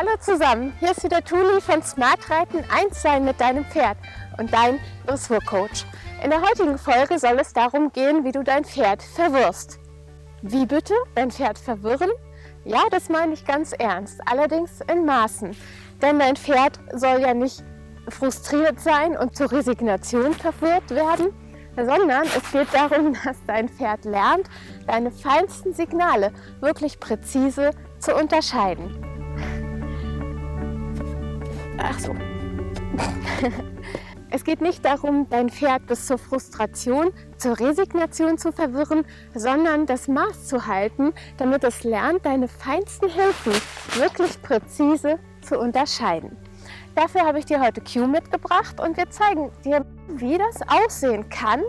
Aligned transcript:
Hallo 0.00 0.16
zusammen, 0.18 0.72
hier 0.80 0.92
ist 0.92 1.04
wieder 1.04 1.22
Tuli 1.22 1.60
von 1.60 1.82
Smart 1.82 2.30
Reiten 2.30 2.64
1 2.74 3.02
sein 3.02 3.22
mit 3.22 3.38
deinem 3.38 3.66
Pferd 3.66 3.98
und 4.38 4.50
dein 4.50 4.80
Dressurcoach. 5.06 5.84
In 6.24 6.30
der 6.30 6.40
heutigen 6.40 6.78
Folge 6.78 7.18
soll 7.18 7.38
es 7.38 7.52
darum 7.52 7.92
gehen, 7.92 8.24
wie 8.24 8.32
du 8.32 8.42
dein 8.42 8.64
Pferd 8.64 9.02
verwirrst. 9.02 9.78
Wie 10.40 10.64
bitte? 10.64 10.94
Dein 11.14 11.30
Pferd 11.30 11.58
verwirren? 11.58 12.08
Ja, 12.64 12.80
das 12.90 13.10
meine 13.10 13.34
ich 13.34 13.44
ganz 13.44 13.72
ernst, 13.72 14.22
allerdings 14.24 14.80
in 14.90 15.04
Maßen. 15.04 15.54
Denn 16.00 16.18
dein 16.18 16.36
Pferd 16.36 16.80
soll 16.94 17.20
ja 17.20 17.34
nicht 17.34 17.62
frustriert 18.08 18.80
sein 18.80 19.18
und 19.18 19.36
zur 19.36 19.52
Resignation 19.52 20.32
verwirrt 20.32 20.88
werden, 20.88 21.28
sondern 21.76 22.22
es 22.22 22.50
geht 22.50 22.72
darum, 22.72 23.14
dass 23.24 23.36
dein 23.46 23.68
Pferd 23.68 24.06
lernt, 24.06 24.48
deine 24.86 25.10
feinsten 25.10 25.74
Signale 25.74 26.32
wirklich 26.60 26.98
präzise 26.98 27.72
zu 27.98 28.14
unterscheiden. 28.14 29.09
Ach 31.82 31.98
so. 31.98 32.14
Es 34.32 34.44
geht 34.44 34.60
nicht 34.60 34.84
darum, 34.84 35.28
dein 35.28 35.48
Pferd 35.48 35.88
bis 35.88 36.06
zur 36.06 36.16
Frustration, 36.16 37.10
zur 37.36 37.58
Resignation 37.58 38.38
zu 38.38 38.52
verwirren, 38.52 39.04
sondern 39.34 39.86
das 39.86 40.06
Maß 40.06 40.46
zu 40.46 40.68
halten, 40.68 41.12
damit 41.36 41.64
es 41.64 41.82
lernt, 41.82 42.24
deine 42.24 42.46
feinsten 42.46 43.08
Hilfen 43.08 43.52
wirklich 43.94 44.40
präzise 44.40 45.18
zu 45.42 45.58
unterscheiden. 45.58 46.36
Dafür 46.94 47.22
habe 47.22 47.40
ich 47.40 47.46
dir 47.46 47.60
heute 47.60 47.80
Q 47.80 48.06
mitgebracht 48.06 48.80
und 48.80 48.96
wir 48.96 49.10
zeigen 49.10 49.50
dir, 49.64 49.84
wie 50.08 50.38
das 50.38 50.60
aussehen 50.68 51.28
kann, 51.28 51.62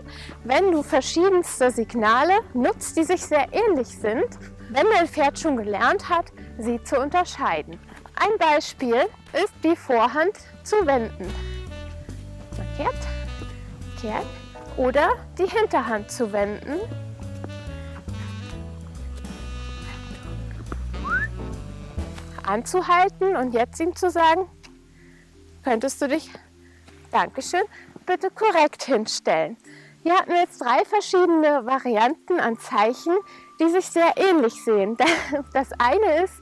wenn 0.44 0.72
du 0.72 0.84
verschiedenste 0.84 1.72
Signale 1.72 2.34
nutzt, 2.54 2.96
die 2.96 3.04
sich 3.04 3.26
sehr 3.26 3.48
ähnlich 3.52 3.88
sind, 3.88 4.28
wenn 4.70 4.86
dein 4.96 5.08
Pferd 5.08 5.40
schon 5.40 5.58
gelernt 5.58 6.10
hat, 6.10 6.32
sie 6.60 6.82
zu 6.84 7.00
unterscheiden. 7.00 7.80
Ein 8.24 8.38
Beispiel 8.38 9.08
ist 9.34 9.54
die 9.64 9.76
Vorhand 9.76 10.38
zu 10.64 10.76
wenden. 10.86 11.28
Kehrt, 12.78 12.94
kehrt 14.00 14.28
oder 14.78 15.10
die 15.40 15.48
Hinterhand 15.48 16.12
zu 16.12 16.32
wenden. 16.32 16.80
Anzuhalten 22.46 23.36
und 23.36 23.56
jetzt 23.56 23.80
ihm 23.80 23.96
zu 23.96 24.12
sagen, 24.12 24.48
könntest 25.64 26.00
du 26.00 26.08
dich, 26.08 26.30
Dankeschön, 27.10 27.64
bitte 28.06 28.30
korrekt 28.30 28.84
hinstellen. 28.84 29.58
Hier 30.04 30.14
hatten 30.14 30.32
wir 30.32 30.42
jetzt 30.42 30.62
drei 30.62 30.86
verschiedene 30.86 31.66
Varianten 31.66 32.40
an 32.40 32.60
Zeichen, 32.60 33.18
die 33.60 33.70
sich 33.70 33.88
sehr 33.88 34.14
ähnlich 34.16 34.64
sehen. 34.64 34.96
Das 35.54 35.70
eine 35.80 36.24
ist, 36.24 36.41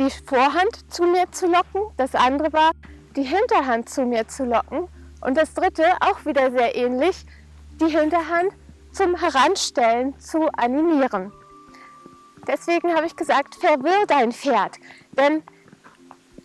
die 0.00 0.10
Vorhand 0.10 0.90
zu 0.90 1.04
mir 1.04 1.30
zu 1.30 1.46
locken, 1.46 1.82
das 1.98 2.14
andere 2.14 2.52
war, 2.54 2.70
die 3.16 3.22
Hinterhand 3.22 3.90
zu 3.90 4.06
mir 4.06 4.26
zu 4.26 4.44
locken 4.44 4.88
und 5.20 5.36
das 5.36 5.52
dritte, 5.52 5.84
auch 6.00 6.24
wieder 6.24 6.50
sehr 6.50 6.74
ähnlich, 6.74 7.26
die 7.80 7.88
Hinterhand 7.88 8.52
zum 8.92 9.14
Heranstellen 9.14 10.18
zu 10.18 10.48
animieren. 10.56 11.32
Deswegen 12.48 12.94
habe 12.94 13.06
ich 13.06 13.14
gesagt, 13.14 13.56
verwirr 13.56 14.06
dein 14.08 14.32
Pferd, 14.32 14.76
denn 15.18 15.42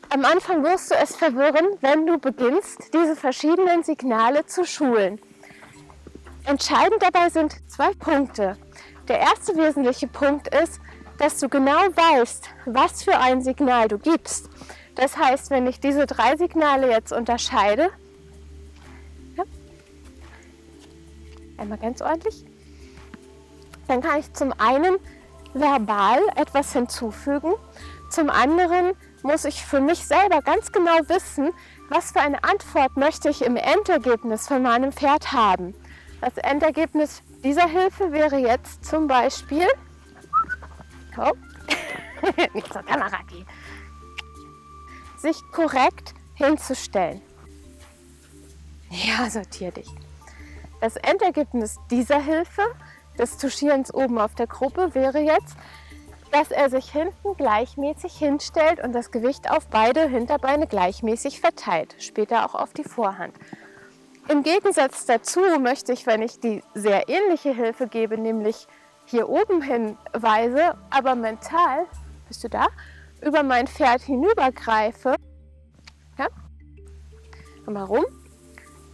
am 0.09 0.25
Anfang 0.25 0.61
wirst 0.63 0.91
du 0.91 0.95
es 0.95 1.15
verwirren, 1.15 1.65
wenn 1.79 2.05
du 2.05 2.19
beginnst, 2.19 2.93
diese 2.93 3.15
verschiedenen 3.15 3.83
Signale 3.83 4.45
zu 4.45 4.65
schulen. 4.65 5.19
Entscheidend 6.43 7.01
dabei 7.01 7.29
sind 7.29 7.55
zwei 7.71 7.93
Punkte. 7.93 8.57
Der 9.07 9.19
erste 9.19 9.55
wesentliche 9.55 10.07
Punkt 10.07 10.53
ist, 10.53 10.79
dass 11.17 11.39
du 11.39 11.49
genau 11.49 11.71
weißt, 11.71 12.49
was 12.65 13.03
für 13.03 13.17
ein 13.17 13.41
Signal 13.41 13.87
du 13.87 13.97
gibst. 13.97 14.49
Das 14.95 15.17
heißt, 15.17 15.49
wenn 15.49 15.67
ich 15.67 15.79
diese 15.79 16.05
drei 16.05 16.37
Signale 16.37 16.89
jetzt 16.89 17.11
unterscheide, 17.11 17.89
ja, 19.35 19.43
einmal 21.57 21.77
ganz 21.77 22.01
ordentlich, 22.01 22.45
dann 23.87 24.01
kann 24.01 24.19
ich 24.19 24.31
zum 24.33 24.53
einen 24.57 24.97
verbal 25.53 26.19
etwas 26.35 26.73
hinzufügen, 26.73 27.53
zum 28.09 28.29
anderen 28.29 28.93
muss 29.23 29.45
ich 29.45 29.65
für 29.65 29.81
mich 29.81 30.05
selber 30.05 30.41
ganz 30.41 30.71
genau 30.71 30.97
wissen, 31.07 31.51
was 31.89 32.11
für 32.11 32.21
eine 32.21 32.43
Antwort 32.43 32.95
möchte 32.95 33.29
ich 33.29 33.43
im 33.43 33.55
Endergebnis 33.57 34.47
von 34.47 34.61
meinem 34.61 34.91
Pferd 34.91 35.31
haben. 35.31 35.73
Das 36.21 36.37
Endergebnis 36.37 37.21
dieser 37.43 37.67
Hilfe 37.67 38.11
wäre 38.11 38.37
jetzt 38.37 38.85
zum 38.85 39.07
Beispiel, 39.07 39.65
oh, 41.17 41.31
nicht 42.53 42.71
zur 42.71 42.83
Kamera 42.83 43.21
gehen, 43.29 43.45
sich 45.17 45.37
korrekt 45.51 46.13
hinzustellen. 46.35 47.21
Ja, 48.89 49.29
sortier 49.29 49.71
dich. 49.71 49.89
Das 50.81 50.95
Endergebnis 50.97 51.77
dieser 51.89 52.21
Hilfe, 52.21 52.61
des 53.17 53.37
Tuschierens 53.37 53.93
oben 53.93 54.19
auf 54.19 54.35
der 54.35 54.47
Gruppe, 54.47 54.93
wäre 54.93 55.19
jetzt, 55.19 55.55
dass 56.31 56.51
er 56.51 56.69
sich 56.69 56.91
hinten 56.91 57.35
gleichmäßig 57.37 58.17
hinstellt 58.17 58.83
und 58.83 58.93
das 58.93 59.11
Gewicht 59.11 59.49
auf 59.49 59.67
beide 59.67 60.07
Hinterbeine 60.07 60.67
gleichmäßig 60.67 61.39
verteilt, 61.39 61.95
später 61.99 62.45
auch 62.45 62.55
auf 62.55 62.73
die 62.73 62.83
Vorhand. 62.83 63.33
Im 64.27 64.43
Gegensatz 64.43 65.05
dazu 65.05 65.39
möchte 65.59 65.93
ich, 65.93 66.05
wenn 66.07 66.21
ich 66.21 66.39
die 66.39 66.61
sehr 66.73 67.07
ähnliche 67.09 67.53
Hilfe 67.53 67.87
gebe, 67.87 68.17
nämlich 68.17 68.67
hier 69.05 69.29
oben 69.29 69.61
hinweise, 69.61 70.75
aber 70.89 71.15
mental, 71.15 71.85
bist 72.27 72.43
du 72.43 72.49
da, 72.49 72.67
über 73.21 73.43
mein 73.43 73.67
Pferd 73.67 74.01
hinübergreife, 74.01 75.15
ja, 76.17 76.27
mal 77.65 77.83
rum, 77.83 78.05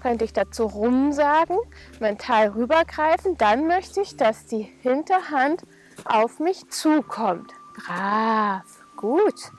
könnte 0.01 0.25
ich 0.25 0.33
dazu 0.33 0.65
rum 0.65 1.11
sagen, 1.13 1.55
mental 1.99 2.49
rübergreifen, 2.49 3.37
dann 3.37 3.67
möchte 3.67 4.01
ich, 4.01 4.17
dass 4.17 4.45
die 4.45 4.63
Hinterhand 4.81 5.63
auf 6.05 6.39
mich 6.39 6.69
zukommt. 6.69 7.51
Brav, 7.75 8.63
gut. 8.97 9.51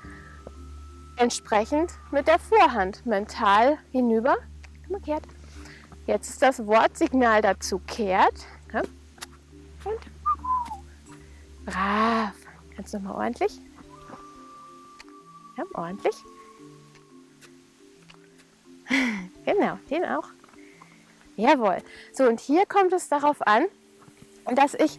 Entsprechend 1.16 1.92
mit 2.10 2.26
der 2.26 2.38
Vorhand 2.38 3.06
mental 3.06 3.78
hinüber. 3.92 4.36
Umgekehrt. 4.88 5.22
Jetzt 6.06 6.30
ist 6.30 6.42
das 6.42 6.66
Wortsignal 6.66 7.42
dazu 7.42 7.80
kehrt. 7.86 8.46
Und 9.84 9.98
brav. 11.64 12.34
Kannst 12.74 12.94
du 12.94 12.98
mal 12.98 13.14
ordentlich? 13.14 13.60
Ja, 15.56 15.64
ordentlich. 15.74 16.16
genau, 19.44 19.78
den 19.90 20.04
auch. 20.04 20.28
Jawohl. 21.36 21.78
So, 22.12 22.24
und 22.24 22.40
hier 22.40 22.66
kommt 22.66 22.92
es 22.92 23.08
darauf 23.08 23.40
an, 23.46 23.64
dass 24.54 24.74
ich 24.74 24.98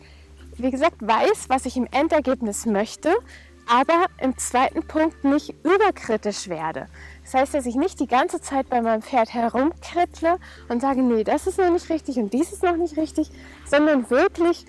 wie 0.58 0.72
gesagt, 0.72 0.98
weiß, 1.00 1.50
was 1.50 1.66
ich 1.66 1.78
im 1.78 1.88
Endergebnis 1.92 2.66
möchte, 2.66 3.14
aber 3.68 4.06
im 4.20 4.38
zweiten 4.38 4.86
Punkt 4.86 5.24
nicht 5.24 5.56
überkritisch 5.64 6.50
werde. 6.50 6.88
Das 7.24 7.34
heißt, 7.34 7.54
dass 7.54 7.66
ich 7.66 7.76
nicht 7.76 8.00
die 8.00 8.08
ganze 8.08 8.42
Zeit 8.42 8.70
bei 8.70 8.82
meinem 8.82 9.02
Pferd 9.02 9.34
herumkrittle 9.34 10.38
und 10.68 10.82
sage, 10.82 11.02
nee, 11.02 11.24
das 11.24 11.48
ist 11.48 11.58
noch 11.58 11.72
nicht 11.72 11.90
richtig 11.90 12.18
und 12.18 12.34
dies 12.34 12.52
ist 12.52 12.64
noch 12.64 12.76
nicht 12.76 12.98
richtig, 12.98 13.30
sondern 13.66 14.10
wirklich, 14.10 14.66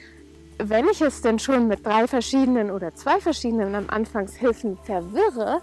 wenn 0.59 0.89
ich 0.89 1.01
es 1.01 1.21
denn 1.21 1.39
schon 1.39 1.69
mit 1.69 1.85
drei 1.85 2.07
verschiedenen 2.07 2.71
oder 2.71 2.95
zwei 2.95 3.21
verschiedenen 3.21 3.75
am 3.75 3.89
Anfangshilfen 3.89 4.79
verwirre, 4.79 5.63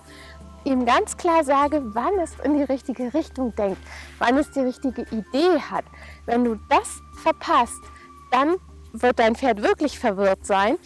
ihm 0.64 0.86
ganz 0.86 1.18
klar 1.18 1.44
sage, 1.44 1.82
wann 1.94 2.18
es 2.20 2.36
in 2.44 2.58
die 2.58 2.64
richtige 2.64 3.14
Richtung 3.14 3.56
denkt, 3.56 3.82
wann 4.20 4.38
es 4.38 4.52
die 4.52 4.60
richtige 4.60 5.04
Idee 5.04 5.60
hat. 5.70 5.86
Wenn 6.26 6.44
du 6.44 6.60
das 6.70 7.02
verpasst, 7.22 7.82
dann 8.32 8.56
wird 8.94 9.20
dein 9.20 9.36
Pferd 9.36 9.62
wirklich 9.62 9.98
verwirrt 9.98 10.46
sein 10.46 10.78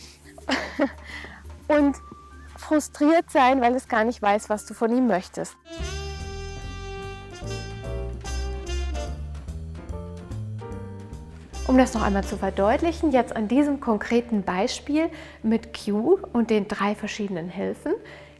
und 1.67 1.95
frustriert 2.57 3.29
sein, 3.29 3.61
weil 3.61 3.75
es 3.75 3.87
gar 3.87 4.03
nicht 4.03 4.21
weiß, 4.21 4.49
was 4.49 4.65
du 4.65 4.73
von 4.73 4.95
ihm 4.95 5.07
möchtest. 5.07 5.55
Um 11.67 11.79
das 11.79 11.95
noch 11.95 12.03
einmal 12.03 12.23
zu 12.23 12.37
verdeutlichen, 12.37 13.11
jetzt 13.11 13.35
an 13.35 13.47
diesem 13.47 13.79
konkreten 13.79 14.43
Beispiel 14.43 15.09
mit 15.41 15.75
Q 15.75 16.19
und 16.31 16.51
den 16.51 16.67
drei 16.67 16.93
verschiedenen 16.93 17.49
Hilfen. 17.49 17.93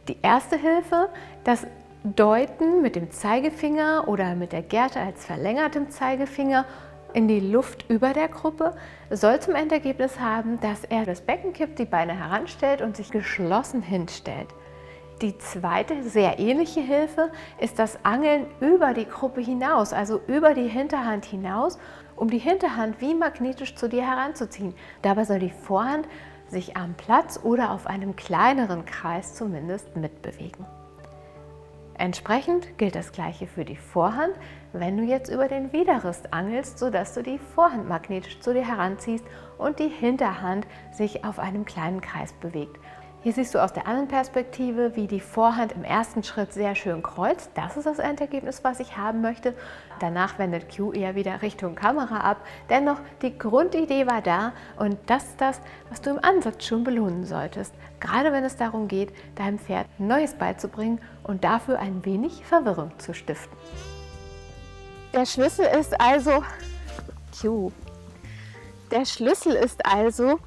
Die 0.06 0.18
erste 0.22 0.56
Hilfe, 0.56 1.08
das 1.42 1.66
Deuten 2.04 2.82
mit 2.82 2.94
dem 2.94 3.10
Zeigefinger 3.10 4.04
oder 4.06 4.36
mit 4.36 4.52
der 4.52 4.62
Gerte 4.62 5.00
als 5.00 5.24
verlängertem 5.24 5.90
Zeigefinger 5.90 6.66
in 7.14 7.26
die 7.26 7.40
Luft 7.40 7.90
über 7.90 8.12
der 8.12 8.28
Gruppe, 8.28 8.76
soll 9.10 9.40
zum 9.40 9.56
Endergebnis 9.56 10.20
haben, 10.20 10.60
dass 10.60 10.84
er 10.84 11.04
das 11.04 11.20
Becken 11.20 11.52
kippt, 11.52 11.80
die 11.80 11.84
Beine 11.84 12.16
heranstellt 12.16 12.80
und 12.80 12.96
sich 12.96 13.10
geschlossen 13.10 13.82
hinstellt. 13.82 14.48
Die 15.20 15.36
zweite, 15.38 16.02
sehr 16.04 16.38
ähnliche 16.38 16.80
Hilfe 16.80 17.32
ist 17.58 17.78
das 17.80 17.98
Angeln 18.04 18.46
über 18.60 18.94
die 18.94 19.08
Gruppe 19.08 19.40
hinaus, 19.40 19.92
also 19.92 20.20
über 20.28 20.54
die 20.54 20.68
Hinterhand 20.68 21.24
hinaus, 21.24 21.78
um 22.16 22.30
die 22.30 22.38
Hinterhand 22.38 23.00
wie 23.00 23.14
magnetisch 23.14 23.74
zu 23.76 23.88
dir 23.88 24.06
heranzuziehen. 24.06 24.74
Dabei 25.02 25.24
soll 25.24 25.38
die 25.38 25.50
Vorhand 25.50 26.08
sich 26.48 26.76
am 26.76 26.94
Platz 26.94 27.40
oder 27.42 27.70
auf 27.70 27.86
einem 27.86 28.16
kleineren 28.16 28.84
Kreis 28.86 29.34
zumindest 29.34 29.96
mitbewegen. 29.96 30.64
Entsprechend 31.98 32.76
gilt 32.76 32.94
das 32.94 33.12
gleiche 33.12 33.46
für 33.46 33.64
die 33.64 33.76
Vorhand, 33.76 34.34
wenn 34.74 34.98
du 34.98 35.02
jetzt 35.02 35.30
über 35.30 35.48
den 35.48 35.72
Widerrist 35.72 36.32
angelst, 36.32 36.78
sodass 36.78 37.14
du 37.14 37.22
die 37.22 37.38
Vorhand 37.38 37.88
magnetisch 37.88 38.38
zu 38.40 38.52
dir 38.52 38.66
heranziehst 38.66 39.24
und 39.56 39.78
die 39.78 39.88
Hinterhand 39.88 40.66
sich 40.92 41.24
auf 41.24 41.38
einem 41.38 41.64
kleinen 41.64 42.02
Kreis 42.02 42.34
bewegt. 42.34 42.78
Hier 43.26 43.32
siehst 43.32 43.56
du 43.56 43.58
aus 43.58 43.72
der 43.72 43.88
anderen 43.88 44.06
Perspektive, 44.06 44.94
wie 44.94 45.08
die 45.08 45.18
Vorhand 45.18 45.72
im 45.72 45.82
ersten 45.82 46.22
Schritt 46.22 46.52
sehr 46.52 46.76
schön 46.76 47.02
kreuzt. 47.02 47.50
Das 47.54 47.76
ist 47.76 47.84
das 47.84 47.98
Endergebnis, 47.98 48.62
was 48.62 48.78
ich 48.78 48.96
haben 48.96 49.20
möchte. 49.20 49.52
Danach 49.98 50.38
wendet 50.38 50.72
Q 50.72 50.92
eher 50.92 51.16
wieder 51.16 51.42
Richtung 51.42 51.74
Kamera 51.74 52.20
ab. 52.20 52.36
Dennoch, 52.70 53.00
die 53.22 53.36
Grundidee 53.36 54.06
war 54.06 54.22
da 54.22 54.52
und 54.76 54.96
das 55.06 55.24
ist 55.24 55.40
das, 55.40 55.60
was 55.90 56.00
du 56.00 56.10
im 56.10 56.22
Ansatz 56.22 56.66
schon 56.66 56.84
belohnen 56.84 57.24
solltest. 57.24 57.74
Gerade 57.98 58.30
wenn 58.30 58.44
es 58.44 58.54
darum 58.54 58.86
geht, 58.86 59.12
deinem 59.34 59.58
Pferd 59.58 59.88
Neues 59.98 60.34
beizubringen 60.34 61.00
und 61.24 61.42
dafür 61.42 61.80
ein 61.80 62.04
wenig 62.04 62.44
Verwirrung 62.44 62.96
zu 62.98 63.12
stiften. 63.12 63.58
Der 65.12 65.26
Schlüssel 65.26 65.66
ist 65.76 66.00
also 66.00 66.44
Q. 67.40 67.72
Der 68.92 69.04
Schlüssel 69.04 69.54
ist 69.54 69.84
also, 69.84 70.38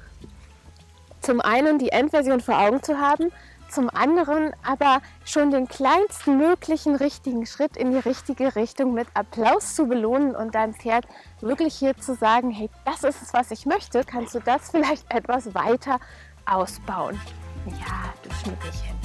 zum 1.30 1.40
einen 1.40 1.78
die 1.78 1.92
Endversion 1.92 2.40
vor 2.40 2.58
Augen 2.58 2.82
zu 2.82 2.98
haben, 2.98 3.30
zum 3.68 3.88
anderen 3.88 4.52
aber 4.64 5.00
schon 5.24 5.52
den 5.52 5.68
kleinsten 5.68 6.38
möglichen 6.38 6.96
richtigen 6.96 7.46
Schritt 7.46 7.76
in 7.76 7.92
die 7.92 7.98
richtige 7.98 8.56
Richtung 8.56 8.94
mit 8.94 9.06
Applaus 9.14 9.76
zu 9.76 9.86
belohnen 9.86 10.34
und 10.34 10.56
deinem 10.56 10.74
Pferd 10.74 11.06
wirklich 11.40 11.76
hier 11.76 11.96
zu 11.96 12.16
sagen, 12.16 12.50
hey, 12.50 12.68
das 12.84 13.04
ist 13.04 13.22
es, 13.22 13.32
was 13.32 13.52
ich 13.52 13.64
möchte, 13.64 14.02
kannst 14.02 14.34
du 14.34 14.40
das 14.40 14.72
vielleicht 14.72 15.08
etwas 15.14 15.54
weiter 15.54 16.00
ausbauen. 16.46 17.20
Ja, 17.66 18.12
du 18.24 18.30
Schnuckelchen. 18.34 18.98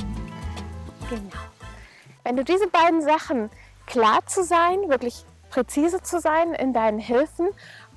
Genau. 1.11 1.43
Wenn 2.23 2.37
du 2.37 2.43
diese 2.43 2.65
beiden 2.69 3.03
Sachen 3.03 3.51
klar 3.85 4.25
zu 4.25 4.43
sein, 4.43 4.89
wirklich 4.89 5.25
präzise 5.51 6.01
zu 6.01 6.19
sein 6.19 6.55
in 6.55 6.73
deinen 6.73 6.97
Hilfen 6.97 7.49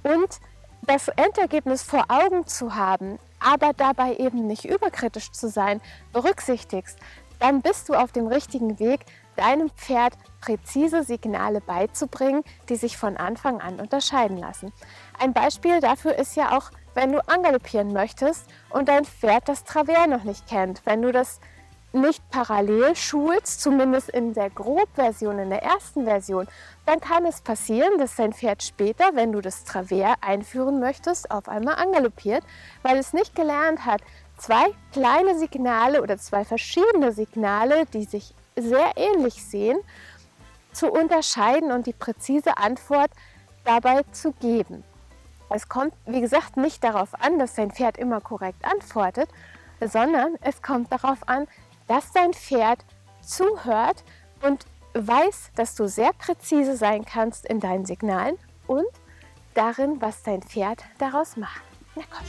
und 0.03 0.39
das 0.83 1.09
Endergebnis 1.09 1.83
vor 1.83 2.05
Augen 2.09 2.47
zu 2.47 2.75
haben, 2.75 3.19
aber 3.41 3.73
dabei 3.73 4.17
eben 4.17 4.47
nicht 4.47 4.65
überkritisch 4.65 5.33
zu 5.33 5.49
sein, 5.49 5.81
berücksichtigst, 6.13 6.99
dann 7.39 7.63
bist 7.63 7.89
du 7.89 7.95
auf 7.95 8.13
dem 8.13 8.27
richtigen 8.27 8.79
Weg, 8.79 9.05
deinem 9.37 9.71
Pferd 9.71 10.15
präzise 10.41 11.05
Signale 11.05 11.61
beizubringen, 11.61 12.43
die 12.69 12.77
sich 12.77 12.97
von 12.97 13.17
Anfang 13.17 13.61
an 13.61 13.79
unterscheiden 13.81 14.37
lassen. 14.37 14.73
Ein 15.19 15.33
Beispiel 15.33 15.81
dafür 15.81 16.17
ist 16.17 16.37
ja 16.37 16.57
auch, 16.57 16.71
wenn 16.95 17.13
du 17.13 17.27
angaloppieren 17.29 17.93
möchtest 17.93 18.47
und 18.71 18.89
dein 18.89 19.05
Pferd 19.05 19.49
das 19.49 19.63
Travers 19.63 20.09
noch 20.09 20.25
nicht 20.25 20.49
kennt. 20.49 20.85
Wenn 20.85 21.03
du 21.03 21.13
das 21.13 21.41
nicht 21.93 22.23
parallel 22.31 22.95
schulst, 22.97 23.63
zumindest 23.63 24.11
in 24.11 24.35
der 24.35 24.51
Grobversion, 24.51 25.39
in 25.39 25.51
der 25.51 25.63
ersten 25.63 26.05
Version, 26.05 26.47
dann 26.85 27.01
kann 27.01 27.25
es 27.25 27.41
passieren, 27.41 27.99
dass 27.99 28.17
dein 28.17 28.33
Pferd 28.33 28.63
später, 28.63 29.11
wenn 29.15 29.33
du 29.33 29.41
das 29.41 29.65
Travers 29.65 30.17
einführen 30.21 30.81
möchtest, 30.81 31.31
auf 31.31 31.49
einmal 31.49 31.77
angaloppiert, 31.77 32.45
weil 32.83 32.99
es 32.99 33.13
nicht 33.13 33.35
gelernt 33.35 33.87
hat, 33.87 34.03
zwei 34.37 34.67
kleine 34.93 35.39
Signale 35.39 36.03
oder 36.03 36.19
zwei 36.19 36.45
verschiedene 36.45 37.13
Signale, 37.13 37.87
die 37.87 38.05
sich 38.05 38.35
sehr 38.55 38.93
ähnlich 38.97 39.43
sehen, 39.43 39.79
zu 40.73 40.91
unterscheiden 40.91 41.73
und 41.73 41.87
die 41.87 41.93
präzise 41.93 42.59
Antwort 42.59 43.11
dabei 43.65 44.03
zu 44.13 44.33
geben. 44.33 44.85
Es 45.51 45.69
kommt, 45.69 45.95
wie 46.07 46.21
gesagt, 46.21 46.57
nicht 46.57 46.85
darauf 46.85 47.15
an, 47.21 47.39
dass 47.39 47.55
dein 47.55 47.71
Pferd 47.71 47.97
immer 47.97 48.21
korrekt 48.21 48.65
antwortet, 48.65 49.31
sondern 49.81 50.37
es 50.43 50.61
kommt 50.61 50.93
darauf 50.93 51.27
an, 51.27 51.47
dass 51.89 52.13
dein 52.13 52.33
Pferd 52.33 52.85
zuhört 53.23 54.05
und 54.43 54.67
weiß, 54.95 55.51
dass 55.57 55.75
du 55.75 55.89
sehr 55.89 56.13
präzise 56.13 56.77
sein 56.77 57.05
kannst 57.05 57.47
in 57.47 57.61
deinen 57.61 57.85
Signalen 57.85 58.37
und 58.67 58.87
darin, 59.55 60.01
was 60.01 60.23
dein 60.23 60.43
Pferd 60.43 60.85
daraus 60.99 61.37
macht. 61.37 61.63
Na 61.97 62.03
komm. 62.11 62.25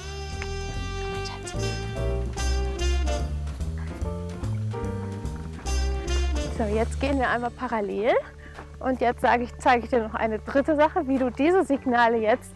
So, 6.57 6.65
jetzt 6.65 6.99
gehen 6.99 7.17
wir 7.19 7.29
einmal 7.29 7.51
parallel 7.51 8.13
und 8.79 8.99
jetzt 8.99 9.23
ich, 9.23 9.57
zeige 9.59 9.85
ich 9.85 9.89
dir 9.89 10.03
noch 10.03 10.13
eine 10.13 10.39
dritte 10.39 10.75
Sache, 10.75 11.07
wie 11.07 11.17
du 11.17 11.29
diese 11.29 11.63
Signale 11.63 12.17
jetzt 12.17 12.53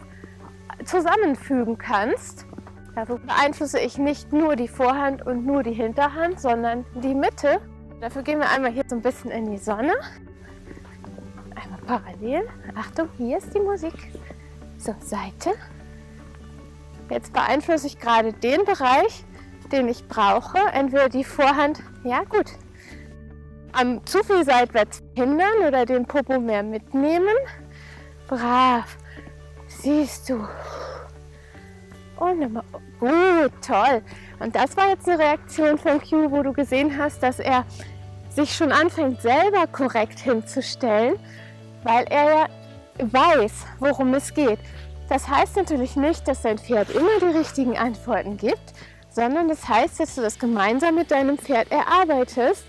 zusammenfügen 0.84 1.78
kannst. 1.78 2.46
Dafür 2.94 3.18
beeinflusse 3.18 3.80
ich 3.80 3.98
nicht 3.98 4.32
nur 4.32 4.54
die 4.56 4.68
Vorhand 4.68 5.26
und 5.26 5.44
nur 5.44 5.62
die 5.62 5.72
Hinterhand, 5.72 6.40
sondern 6.40 6.84
die 6.94 7.14
Mitte. 7.14 7.60
Dafür 8.00 8.22
gehen 8.22 8.38
wir 8.38 8.48
einmal 8.50 8.70
hier 8.70 8.84
so 8.86 8.96
ein 8.96 9.02
bisschen 9.02 9.30
in 9.30 9.50
die 9.50 9.58
Sonne. 9.58 9.94
Einmal 11.54 11.80
parallel. 11.86 12.48
Achtung, 12.76 13.08
hier 13.16 13.38
ist 13.38 13.52
die 13.54 13.60
Musik. 13.60 13.94
So, 14.76 14.94
Seite. 15.00 15.50
Jetzt 17.10 17.32
beeinflusse 17.32 17.86
ich 17.86 17.98
gerade 17.98 18.32
den 18.32 18.64
Bereich, 18.64 19.24
den 19.72 19.88
ich 19.88 20.06
brauche. 20.06 20.58
Entweder 20.72 21.08
die 21.08 21.24
Vorhand, 21.24 21.82
ja 22.04 22.22
gut, 22.24 22.52
am 23.72 24.04
zu 24.06 24.22
viel 24.22 24.44
seitwärts 24.44 25.02
hindern 25.16 25.66
oder 25.66 25.84
den 25.84 26.06
Popo 26.06 26.38
mehr 26.38 26.62
mitnehmen. 26.62 27.34
Brav. 28.28 28.96
Siehst 29.66 30.30
du. 30.30 30.46
Und 32.24 32.40
nochmal. 32.40 32.64
Gut, 32.98 33.52
toll. 33.60 34.02
Und 34.40 34.56
das 34.56 34.74
war 34.78 34.88
jetzt 34.88 35.06
eine 35.06 35.18
Reaktion 35.18 35.76
von 35.76 36.00
Q, 36.00 36.30
wo 36.30 36.42
du 36.42 36.54
gesehen 36.54 36.96
hast, 36.98 37.22
dass 37.22 37.38
er 37.38 37.66
sich 38.30 38.56
schon 38.56 38.72
anfängt, 38.72 39.20
selber 39.20 39.66
korrekt 39.66 40.18
hinzustellen, 40.20 41.18
weil 41.82 42.06
er 42.08 42.24
ja 42.24 42.46
weiß, 42.98 43.52
worum 43.78 44.14
es 44.14 44.32
geht. 44.32 44.58
Das 45.10 45.28
heißt 45.28 45.56
natürlich 45.56 45.96
nicht, 45.96 46.26
dass 46.26 46.42
dein 46.42 46.56
Pferd 46.56 46.88
immer 46.90 47.20
die 47.20 47.36
richtigen 47.36 47.76
Antworten 47.76 48.38
gibt, 48.38 48.72
sondern 49.10 49.48
das 49.48 49.68
heißt, 49.68 50.00
dass 50.00 50.14
du 50.14 50.22
das 50.22 50.38
gemeinsam 50.38 50.94
mit 50.94 51.10
deinem 51.10 51.36
Pferd 51.36 51.70
erarbeitest, 51.70 52.64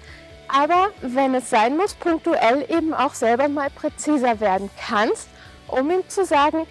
aber 0.49 0.89
wenn 1.01 1.33
es 1.33 1.49
sein 1.49 1.77
muss, 1.77 1.93
punktuell 1.93 2.65
eben 2.69 2.93
auch 2.93 3.13
selber 3.13 3.47
mal 3.47 3.69
präziser 3.69 4.39
werden 4.41 4.69
kannst, 4.85 5.29
um 5.67 5.89
ihm 5.89 6.07
zu 6.09 6.25
sagen, 6.25 6.67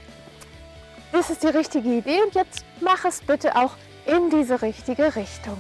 ist 1.31 1.43
die 1.43 1.49
richtige 1.49 1.89
Idee 1.89 2.23
und 2.23 2.35
jetzt 2.35 2.65
mach 2.81 3.05
es 3.05 3.21
bitte 3.21 3.57
auch 3.57 3.73
in 4.05 4.31
diese 4.31 4.63
richtige 4.63 5.15
Richtung. 5.15 5.57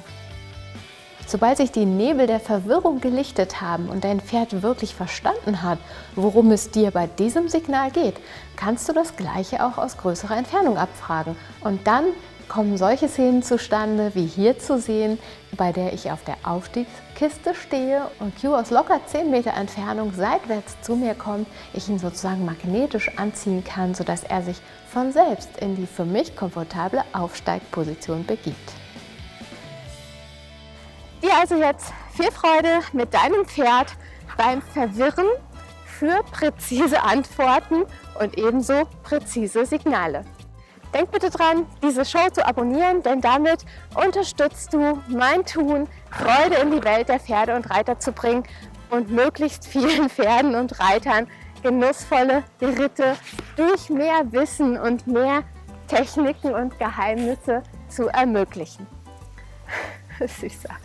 Sobald 1.26 1.56
sich 1.56 1.72
die 1.72 1.86
Nebel 1.86 2.26
der 2.26 2.40
Verwirrung 2.40 3.00
gelichtet 3.00 3.60
haben 3.60 3.88
und 3.88 4.04
dein 4.04 4.20
Pferd 4.20 4.62
wirklich 4.62 4.94
verstanden 4.94 5.62
hat, 5.62 5.78
worum 6.16 6.50
es 6.50 6.70
dir 6.70 6.90
bei 6.90 7.06
diesem 7.06 7.48
Signal 7.48 7.90
geht, 7.90 8.16
kannst 8.56 8.88
du 8.88 8.92
das 8.92 9.16
Gleiche 9.16 9.64
auch 9.64 9.78
aus 9.78 9.96
größerer 9.96 10.36
Entfernung 10.36 10.76
abfragen 10.76 11.36
und 11.62 11.86
dann 11.86 12.04
kommen 12.48 12.76
solche 12.76 13.08
Szenen 13.08 13.42
zustande, 13.42 14.14
wie 14.14 14.26
hier 14.26 14.58
zu 14.58 14.78
sehen, 14.78 15.18
bei 15.56 15.72
der 15.72 15.92
ich 15.92 16.10
auf 16.10 16.24
der 16.24 16.36
Aufstiegskiste 16.44 17.54
stehe 17.54 18.10
und 18.20 18.40
Q 18.40 18.54
aus 18.54 18.70
locker 18.70 19.00
10 19.06 19.30
Meter 19.30 19.54
Entfernung 19.54 20.12
seitwärts 20.12 20.80
zu 20.82 20.96
mir 20.96 21.14
kommt, 21.14 21.46
ich 21.72 21.88
ihn 21.88 21.98
sozusagen 21.98 22.44
magnetisch 22.44 23.10
anziehen 23.16 23.64
kann, 23.64 23.94
sodass 23.94 24.24
er 24.24 24.42
sich 24.42 24.56
von 24.88 25.12
selbst 25.12 25.56
in 25.58 25.76
die 25.76 25.86
für 25.86 26.04
mich 26.04 26.36
komfortable 26.36 27.02
Aufsteigposition 27.12 28.24
begibt. 28.24 28.72
Dir 31.22 31.32
also 31.40 31.56
jetzt 31.56 31.92
viel 32.12 32.30
Freude 32.30 32.80
mit 32.92 33.14
deinem 33.14 33.46
Pferd 33.46 33.88
beim 34.36 34.60
Verwirren 34.62 35.26
für 35.86 36.22
präzise 36.32 37.02
Antworten 37.02 37.84
und 38.20 38.36
ebenso 38.36 38.82
präzise 39.02 39.64
Signale. 39.64 40.24
Denk 40.94 41.10
bitte 41.10 41.28
dran, 41.28 41.66
diese 41.82 42.04
Show 42.04 42.30
zu 42.32 42.46
abonnieren, 42.46 43.02
denn 43.02 43.20
damit 43.20 43.64
unterstützt 43.96 44.72
du 44.72 45.00
mein 45.08 45.44
Tun, 45.44 45.88
Freude 46.08 46.54
in 46.62 46.70
die 46.70 46.84
Welt 46.84 47.08
der 47.08 47.18
Pferde 47.18 47.56
und 47.56 47.68
Reiter 47.68 47.98
zu 47.98 48.12
bringen 48.12 48.44
und 48.90 49.10
möglichst 49.10 49.66
vielen 49.66 50.08
Pferden 50.08 50.54
und 50.54 50.78
Reitern 50.78 51.26
genussvolle 51.64 52.44
Ritte 52.62 53.16
durch 53.56 53.90
mehr 53.90 54.30
Wissen 54.30 54.78
und 54.78 55.08
mehr 55.08 55.42
Techniken 55.88 56.54
und 56.54 56.78
Geheimnisse 56.78 57.64
zu 57.88 58.06
ermöglichen. 58.08 58.86
Süßer. 60.20 60.76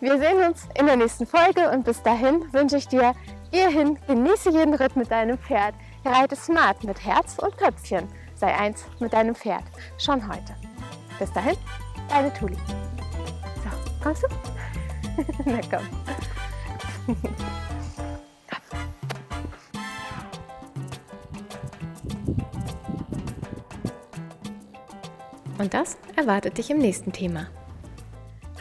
Wir 0.00 0.18
sehen 0.18 0.42
uns 0.42 0.66
in 0.78 0.86
der 0.86 0.96
nächsten 0.96 1.26
Folge 1.26 1.70
und 1.70 1.84
bis 1.84 2.02
dahin 2.02 2.50
wünsche 2.54 2.78
ich 2.78 2.88
dir 2.88 3.12
hierhin, 3.50 3.98
genieße 4.06 4.50
jeden 4.50 4.72
Ritt 4.72 4.96
mit 4.96 5.10
deinem 5.10 5.36
Pferd, 5.36 5.74
reite 6.02 6.34
smart 6.34 6.82
mit 6.82 7.04
Herz 7.04 7.36
und 7.38 7.58
Köpfchen 7.58 8.08
sei 8.42 8.54
eins 8.56 8.84
mit 8.98 9.12
deinem 9.12 9.36
Pferd. 9.36 9.62
Schon 9.98 10.26
heute. 10.26 10.56
Bis 11.20 11.32
dahin, 11.32 11.56
deine 12.08 12.34
Tuli. 12.34 12.56
So, 12.56 13.70
kommst 14.02 14.24
du? 14.24 14.26
Na 15.44 15.60
komm. 15.70 15.88
Und 25.58 25.72
das 25.72 25.96
erwartet 26.16 26.58
dich 26.58 26.70
im 26.70 26.78
nächsten 26.78 27.12
Thema. 27.12 27.46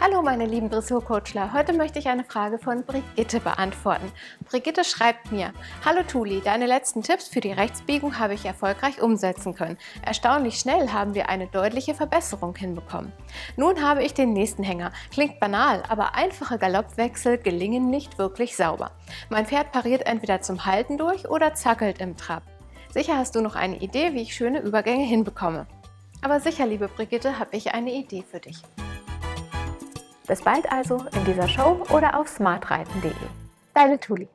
Hallo 0.03 0.23
meine 0.23 0.47
lieben 0.47 0.71
Dressurcoachler, 0.71 1.53
heute 1.53 1.73
möchte 1.73 1.99
ich 1.99 2.07
eine 2.07 2.23
Frage 2.23 2.57
von 2.57 2.83
Brigitte 2.83 3.39
beantworten. 3.39 4.11
Brigitte 4.49 4.83
schreibt 4.83 5.31
mir, 5.31 5.53
Hallo 5.85 6.01
Tuli, 6.01 6.41
deine 6.43 6.65
letzten 6.65 7.03
Tipps 7.03 7.27
für 7.27 7.39
die 7.39 7.51
Rechtsbiegung 7.51 8.17
habe 8.17 8.33
ich 8.33 8.43
erfolgreich 8.43 8.99
umsetzen 8.99 9.53
können. 9.53 9.77
Erstaunlich 10.03 10.57
schnell 10.57 10.91
haben 10.91 11.13
wir 11.13 11.29
eine 11.29 11.45
deutliche 11.45 11.93
Verbesserung 11.93 12.55
hinbekommen. 12.55 13.13
Nun 13.57 13.83
habe 13.83 14.03
ich 14.03 14.15
den 14.15 14.33
nächsten 14.33 14.63
Hänger. 14.63 14.91
Klingt 15.11 15.39
banal, 15.39 15.83
aber 15.87 16.15
einfache 16.15 16.57
Galoppwechsel 16.57 17.37
gelingen 17.37 17.91
nicht 17.91 18.17
wirklich 18.17 18.55
sauber. 18.55 18.89
Mein 19.29 19.45
Pferd 19.45 19.71
pariert 19.71 20.07
entweder 20.07 20.41
zum 20.41 20.65
Halten 20.65 20.97
durch 20.97 21.29
oder 21.29 21.53
zackelt 21.53 22.01
im 22.01 22.17
Trab. 22.17 22.41
Sicher 22.89 23.17
hast 23.17 23.35
du 23.35 23.41
noch 23.41 23.53
eine 23.53 23.77
Idee, 23.77 24.15
wie 24.15 24.23
ich 24.23 24.33
schöne 24.33 24.61
Übergänge 24.61 25.05
hinbekomme. 25.05 25.67
Aber 26.23 26.39
sicher, 26.39 26.65
liebe 26.65 26.87
Brigitte, 26.87 27.37
habe 27.37 27.55
ich 27.55 27.75
eine 27.75 27.93
Idee 27.93 28.23
für 28.27 28.39
dich. 28.39 28.63
Bis 30.31 30.41
bald 30.41 30.71
also 30.71 31.03
in 31.13 31.25
dieser 31.25 31.45
Show 31.45 31.83
oder 31.89 32.17
auf 32.17 32.29
smartreiten.de. 32.29 33.11
Deine 33.73 33.99
Tuli. 33.99 34.29